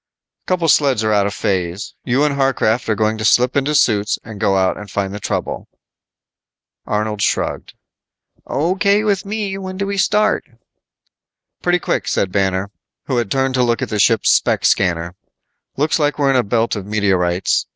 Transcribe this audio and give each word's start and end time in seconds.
"Couple 0.47 0.67
sleds 0.67 1.03
are 1.03 1.13
out 1.13 1.27
of 1.27 1.33
phase. 1.35 1.93
You 2.03 2.23
and 2.23 2.33
Harcraft 2.33 2.89
are 2.89 2.95
going 2.95 3.19
to 3.19 3.23
slip 3.23 3.55
into 3.55 3.75
suits 3.75 4.17
and 4.23 4.39
go 4.39 4.57
out 4.57 4.75
and 4.75 4.89
find 4.89 5.13
the 5.13 5.19
trouble." 5.19 5.67
Arnold 6.87 7.21
shrugged, 7.21 7.75
"O.K. 8.47 9.03
with 9.03 9.27
me, 9.27 9.59
when 9.59 9.77
do 9.77 9.85
we 9.85 9.97
start?" 9.99 10.43
"Pretty 11.61 11.77
quick," 11.77 12.07
said 12.07 12.31
Banner, 12.31 12.71
who 13.05 13.17
had 13.17 13.29
turned 13.29 13.53
to 13.53 13.61
look 13.63 13.83
at 13.83 13.89
the 13.89 13.99
ship's 13.99 14.31
spec 14.31 14.65
scanner. 14.65 15.13
"Looks 15.77 15.99
like 15.99 16.17
we're 16.17 16.31
in 16.31 16.35
a 16.35 16.41
belt 16.41 16.75
of 16.75 16.83
meteorites. 16.87 17.67